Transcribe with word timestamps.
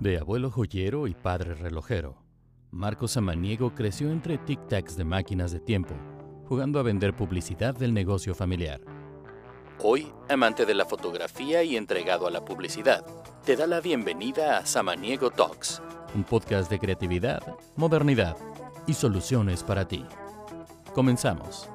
De 0.00 0.16
abuelo 0.16 0.52
joyero 0.52 1.08
y 1.08 1.14
padre 1.14 1.54
relojero, 1.54 2.14
Marco 2.70 3.08
Samaniego 3.08 3.74
creció 3.74 4.12
entre 4.12 4.38
tic-tacs 4.38 4.94
de 4.94 5.02
máquinas 5.02 5.50
de 5.50 5.58
tiempo, 5.58 5.94
jugando 6.44 6.78
a 6.78 6.84
vender 6.84 7.16
publicidad 7.16 7.74
del 7.74 7.92
negocio 7.92 8.32
familiar. 8.32 8.80
Hoy, 9.80 10.06
amante 10.28 10.66
de 10.66 10.74
la 10.74 10.84
fotografía 10.84 11.64
y 11.64 11.76
entregado 11.76 12.28
a 12.28 12.30
la 12.30 12.44
publicidad, 12.44 13.04
te 13.44 13.56
da 13.56 13.66
la 13.66 13.80
bienvenida 13.80 14.58
a 14.58 14.66
Samaniego 14.66 15.32
Talks, 15.32 15.82
un 16.14 16.22
podcast 16.22 16.70
de 16.70 16.78
creatividad, 16.78 17.42
modernidad 17.74 18.36
y 18.86 18.94
soluciones 18.94 19.64
para 19.64 19.88
ti. 19.88 20.04
Comenzamos. 20.94 21.68